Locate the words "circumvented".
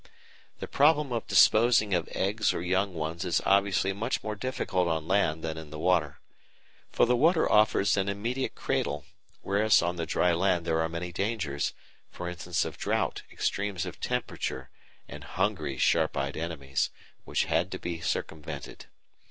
18.01-18.87